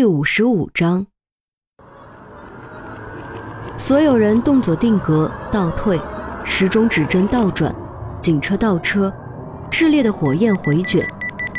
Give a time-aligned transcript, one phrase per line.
[0.00, 1.06] 第五十五章，
[3.76, 6.00] 所有人动作定格，倒退，
[6.42, 7.70] 时钟指针倒转，
[8.22, 9.12] 警车倒车，
[9.70, 11.06] 炽烈的火焰回卷，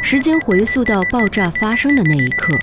[0.02, 2.56] 时间回溯到爆炸发生的那一刻。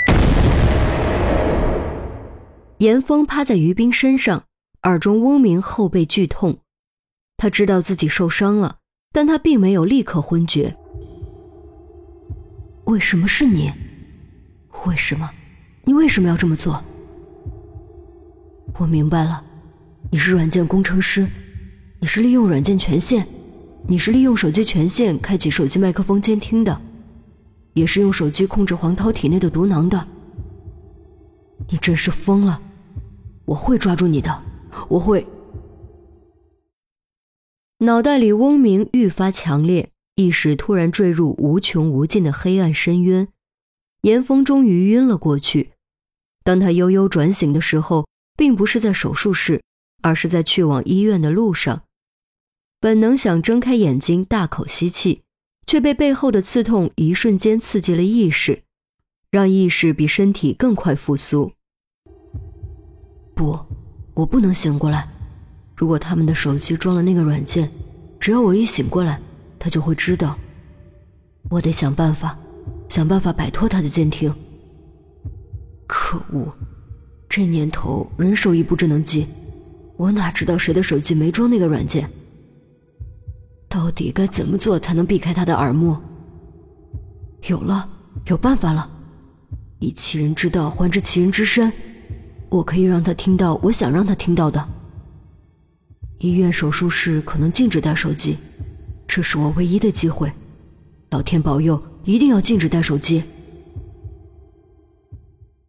[2.78, 4.42] 严峰趴在于冰身上，
[4.82, 6.58] 耳中嗡鸣，后背剧痛。
[7.36, 8.78] 他知道自己受伤了，
[9.12, 10.76] 但他并没有立刻昏厥。
[12.86, 13.70] 为什么是你？
[14.84, 15.30] 为什么？
[15.88, 16.84] 你为什么要这么做？
[18.78, 19.42] 我明白了，
[20.10, 21.26] 你是软件工程师，
[21.98, 23.26] 你是利用软件权限，
[23.86, 26.78] 你是利用手机权限开启手机麦克风监听的，
[27.72, 30.06] 也是用手机控制黄涛体内的毒囊的。
[31.70, 32.60] 你真是疯了！
[33.46, 34.42] 我会抓住你的，
[34.90, 35.26] 我会。
[37.78, 43.28] 脑袋里嗡鸣愈发强烈，意识突然坠入无穷无尽的黑暗深渊，
[44.02, 45.70] 严峰终于晕了过去。
[46.48, 49.62] 当他悠悠转醒的时候，并不是在手术室，
[50.00, 51.82] 而是在去往医院的路上。
[52.80, 55.20] 本能想睁开眼睛大口吸气，
[55.66, 58.62] 却被背后的刺痛一瞬间刺激了意识，
[59.30, 61.52] 让意识比身体更快复苏。
[63.34, 63.58] 不，
[64.14, 65.06] 我不能醒过来。
[65.76, 67.70] 如果他们的手机装了那个软件，
[68.18, 69.20] 只要我一醒过来，
[69.58, 70.34] 他就会知道。
[71.50, 72.38] 我得想办法，
[72.88, 74.34] 想办法摆脱他的监听。
[76.08, 76.50] 可恶！
[77.28, 79.26] 这年头人手一部智能机，
[79.98, 82.08] 我哪知道谁的手机没装那个软件？
[83.68, 85.94] 到底该怎么做才能避开他的耳目？
[87.48, 87.86] 有了，
[88.28, 88.90] 有办法了！
[89.80, 91.70] 以其人之道还治其人之身，
[92.48, 94.66] 我可以让他听到我想让他听到的。
[96.20, 98.38] 医院手术室可能禁止带手机，
[99.06, 100.32] 这是我唯一的机会。
[101.10, 103.22] 老天保佑，一定要禁止带手机。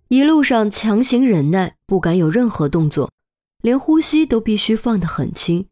[0.10, 3.12] 一路上强行忍耐，不敢有任何动作，
[3.62, 5.68] 连呼吸都必须放得很轻。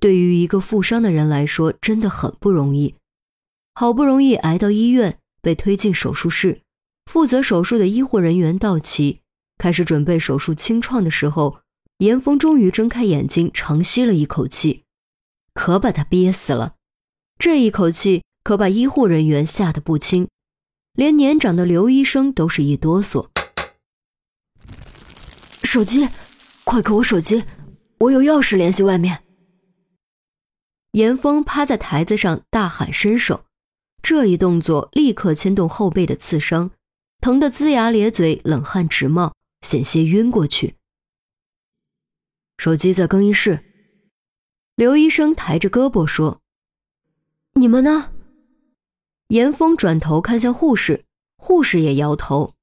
[0.00, 2.96] 对于一个负伤的人来说，真的很不容易。
[3.76, 6.62] 好不容易挨到医院，被推进手术室，
[7.08, 9.20] 负责手术的医护人员到齐，
[9.56, 11.58] 开始准备手术清创的时候，
[11.98, 14.82] 严峰终于睁开眼睛，长吸了一口气，
[15.54, 16.74] 可把他憋死了。
[17.38, 20.26] 这一口气可把医护人员吓得不轻，
[20.94, 23.28] 连年长的刘医生都是一哆嗦。
[25.76, 26.08] 手机，
[26.64, 27.44] 快给我手机！
[27.98, 29.22] 我有钥匙联系外面。
[30.92, 33.44] 严峰趴在台子上大喊：“伸手！”
[34.00, 36.70] 这一动作立刻牵动后背的刺伤，
[37.20, 40.76] 疼得龇牙咧嘴，冷汗直冒，险些晕过去。
[42.56, 43.62] 手机在更衣室。
[44.76, 46.40] 刘医生抬着胳膊说
[47.52, 48.12] ：“你们呢？”
[49.28, 51.04] 严峰转头看向护士，
[51.36, 52.54] 护士也摇头：“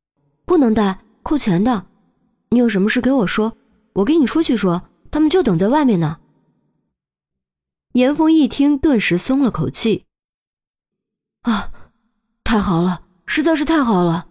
[0.45, 1.85] 不能带，扣钱的。”
[2.53, 3.57] 你有什么事给我说，
[3.93, 6.19] 我跟你出去说，他们就等在外面呢。
[7.93, 10.05] 严峰一听，顿时松了口气。
[11.41, 11.71] 啊，
[12.43, 14.27] 太好了，实在是太好了。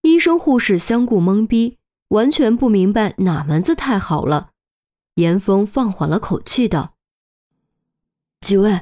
[0.00, 1.78] 医生护士相顾懵逼，
[2.08, 4.50] 完全不明白哪门子太好了。
[5.14, 6.94] 严峰放缓了口气道
[8.42, 8.80] ：“几位，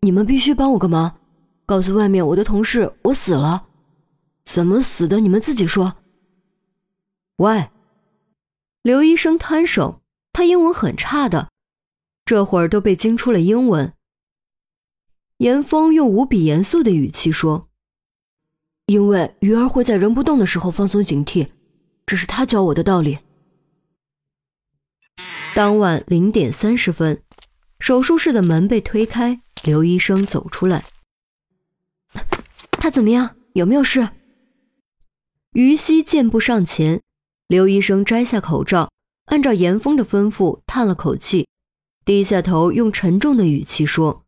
[0.00, 1.18] 你们必须帮我个忙，
[1.64, 3.68] 告诉外面我的同事我死了，
[4.44, 5.96] 怎么死的你们自己说。”
[7.36, 7.68] 喂，
[8.82, 10.00] 刘医生摊手，
[10.32, 11.50] 他英文很差的，
[12.24, 13.92] 这会儿都被惊出了英文。
[15.36, 17.68] 严峰用无比严肃的语气说
[18.86, 21.50] ：“因为鱼儿会在人不动的时候放松警惕，
[22.06, 23.18] 这是他教我的道理。”
[25.54, 27.22] 当晚零点三十分，
[27.80, 30.86] 手术室的门被推开，刘医生走出来。
[32.70, 33.36] 他怎么样？
[33.52, 34.08] 有没有事？
[35.52, 37.02] 于西健步上前。
[37.48, 38.90] 刘医生摘下口罩，
[39.26, 41.46] 按照严峰的吩咐叹了口气，
[42.04, 44.24] 低下头，用沉重的语气说：“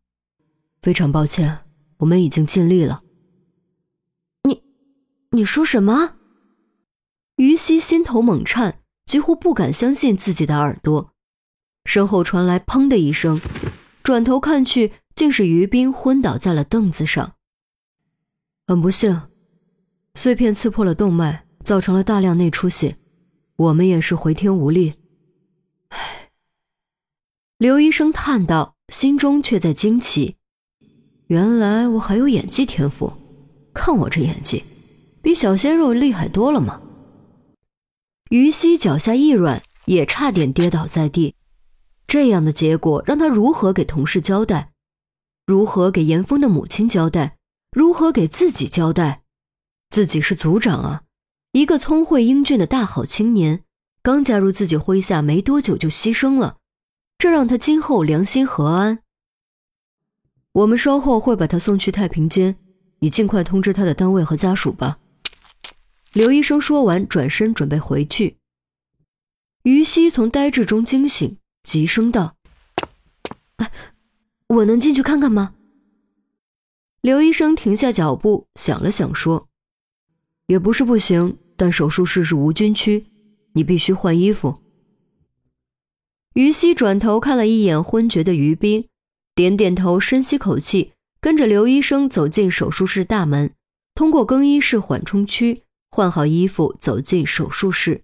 [0.81, 1.59] 非常抱歉，
[1.97, 3.01] 我们已经尽力了。”
[4.47, 4.63] 你，
[5.31, 6.15] 你说什么？
[7.35, 11.11] 于西心头猛颤，几乎不敢相信自己的耳朵。
[11.83, 13.41] 身后传来“砰”的一声，
[14.01, 17.33] 转头看去，竟是于冰昏倒在了凳子上。
[18.65, 19.23] 很不幸，
[20.15, 22.95] 碎片刺破了动脉，造成了大量内出血。
[23.59, 24.93] 我们也是回天无力，
[25.89, 26.29] 唉。
[27.57, 30.37] 刘医生叹道，心中却在惊奇：
[31.27, 33.11] 原来我还有演技天赋，
[33.73, 34.63] 看我这演技，
[35.21, 36.81] 比小鲜肉厉害多了嘛？
[38.29, 41.35] 于西脚下一软，也差点跌倒在地。
[42.07, 44.71] 这样的结果让他如何给同事交代？
[45.45, 47.35] 如何给严峰的母亲交代？
[47.71, 49.23] 如何给自己交代？
[49.89, 51.03] 自己是组长啊！
[51.51, 53.63] 一个聪慧英俊的大好青年，
[54.03, 56.57] 刚加入自己麾下没多久就牺牲了，
[57.17, 58.99] 这让他今后良心何安？
[60.51, 62.55] 我们稍后会把他送去太平间，
[62.99, 64.99] 你尽快通知他的单位和家属吧。
[66.13, 68.37] 刘医生说完，转身准备回去。
[69.63, 72.35] 于西从呆滞中惊醒，急声道
[73.57, 73.71] ：“哎
[74.47, 75.55] 我能进去看看吗？”
[77.01, 79.47] 刘医生停下脚步，想了想，说
[80.49, 83.05] ：“也不是不行，但手术室是无菌区，
[83.53, 84.61] 你必须换衣服。”
[86.33, 88.87] 于西转头看了一眼昏厥的于冰，
[89.35, 93.53] 点点头，深吸口气，跟着刘医生走进手术室大门，
[93.93, 95.63] 通过更衣室缓冲区。
[95.91, 98.01] 换好衣服，走进手术室。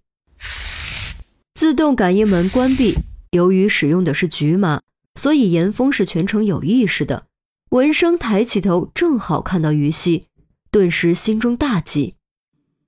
[1.54, 2.94] 自动感应门关闭。
[3.32, 4.82] 由于使用的是局麻，
[5.20, 7.28] 所以严峰是全程有意识的。
[7.70, 10.26] 闻声抬起头，正好看到于西，
[10.72, 12.15] 顿时心中大急：“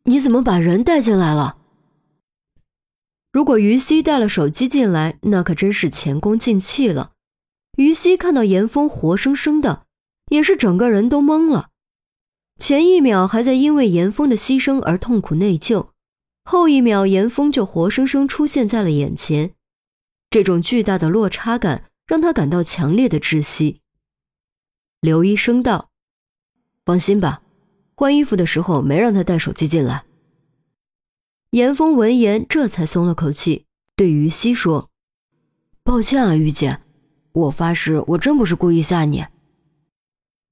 [0.08, 1.58] 你怎么把人带进来了？”
[3.32, 7.12] 如果于西带了手机进来，那可真是前功尽弃了。
[7.78, 9.86] 于西看到严峰活生生的，
[10.32, 11.70] 也是整个人都懵了。
[12.58, 15.90] 前一秒还在因为严峰的牺牲而痛苦内疚，
[16.44, 19.54] 后一秒严峰就活生生出现在了眼前，
[20.32, 23.82] 这种巨大的落差感让他感到强烈的窒息。
[25.02, 25.90] 刘医生道
[26.84, 27.44] ：“放心吧，
[27.98, 30.06] 换衣服的时候没让他带手机进来。”
[31.52, 33.66] 严峰闻言这才松了口气，
[33.96, 34.92] 对于西说
[35.84, 36.80] ：“抱歉啊，于姐，
[37.32, 39.26] 我发誓我真不是故意吓你。”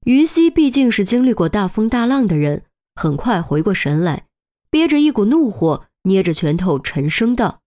[0.05, 2.63] 于西毕竟是经历过大风大浪的人，
[2.95, 4.25] 很快回过神来，
[4.71, 7.61] 憋着一股怒火，捏着拳头，沉声道：“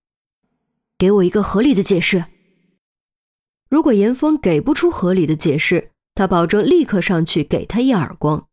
[0.98, 2.24] 给我一个合理的解释。”
[3.70, 8.47] 如果严峰给不出合理的解释，他保证立刻上去给他一耳光。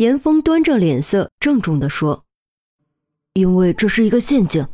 [0.00, 2.24] 严峰端正脸色，郑重地说
[3.34, 4.66] ：“因为这是一个陷阱，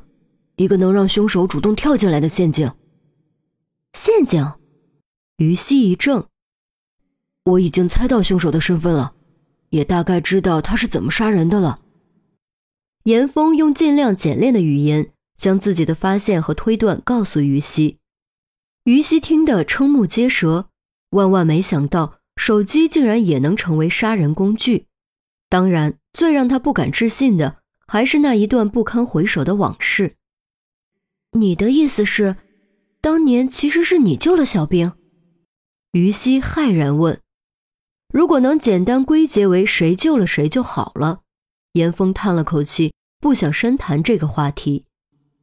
[0.55, 2.71] 一个能让凶手主动跳进来的陷阱。”
[3.93, 4.53] 陷阱？
[5.39, 6.29] 于西一怔。
[7.45, 9.17] 我已经猜到凶手的身份了，
[9.71, 11.81] 也大概知道他是怎么杀人的了。
[13.03, 17.99] 严峰用尽量简练的语言将自己的发现和推断告诉于西，
[18.85, 20.69] 于西听得瞠目结舌，
[21.11, 24.87] 万万没想到手机竟然也能成为杀人工具。
[25.49, 30.17] 当然，最让他不敢置信的还是那一段不堪回首的往事。
[31.33, 32.37] 你的意思是，
[33.01, 34.93] 当年其实是你救了小兵？
[35.93, 37.21] 于西骇然问。
[38.13, 41.21] 如果能简单归结为谁救了谁就好了。
[41.73, 44.85] 严峰叹了口气，不想深谈这个话题。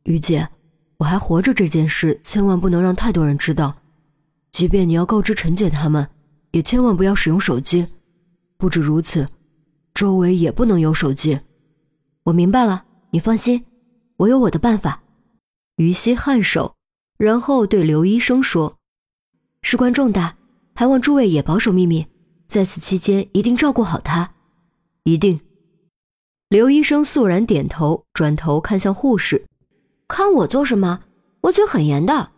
[0.04, 0.50] 于姐，
[0.98, 3.76] 我还活着这件事，千万不能让太多人知道。
[4.52, 6.08] 即便你要告知陈姐他们，
[6.52, 7.88] 也千万不要使用手机。
[8.58, 9.28] 不止如此，
[9.94, 11.40] 周围也不能有手机。
[12.24, 13.66] 我明白了，你放心，
[14.18, 15.04] 我有我的办法。
[15.75, 16.75] 于西颔首，
[17.18, 18.78] 然后对刘医生说
[19.62, 20.38] ：“事关重大，
[20.74, 22.07] 还望诸位也保守秘密。”
[22.48, 24.34] 在此期间，一定照顾好他，
[25.04, 25.40] 一定。
[26.50, 29.46] 刘医生肃然点头，转头看向护士
[30.07, 31.01] ：“看我做什么？
[31.42, 32.31] 我嘴很严的。”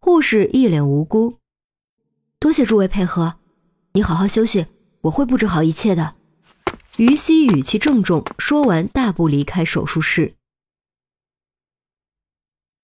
[0.00, 1.34] 护士一脸无辜
[2.38, 3.34] ：“多谢诸位配合，
[3.92, 4.66] 你好好休息，
[5.02, 6.14] 我会布置好一切的。”
[6.96, 10.34] 于西语气郑重，说完大步离开手术室。